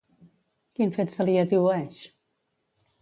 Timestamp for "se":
1.17-1.27